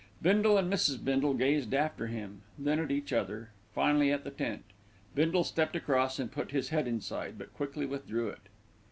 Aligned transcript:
Bindle 0.19 0.57
and 0.57 0.73
Mrs. 0.73 1.05
Bindle 1.05 1.35
gazed 1.35 1.75
after 1.75 2.07
him, 2.07 2.41
then 2.57 2.79
at 2.79 2.89
each 2.89 3.13
other, 3.13 3.51
finally 3.75 4.11
at 4.11 4.23
the 4.23 4.31
tent. 4.31 4.63
Bindle 5.13 5.43
stepped 5.43 5.75
across 5.75 6.17
and 6.17 6.31
put 6.31 6.49
his 6.49 6.69
head 6.69 6.87
inside; 6.87 7.37
but 7.37 7.53
quickly 7.53 7.85
withdrew 7.85 8.29
it. 8.29 8.41